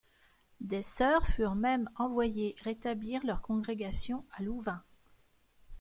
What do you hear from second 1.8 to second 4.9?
envoyées rétablir leur congrégation à Louvain.